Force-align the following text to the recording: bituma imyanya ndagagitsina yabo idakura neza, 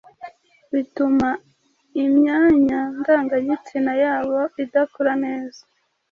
bituma 0.73 1.29
imyanya 2.03 2.79
ndagagitsina 2.99 3.91
yabo 4.03 4.39
idakura 4.63 5.13
neza, 5.23 5.61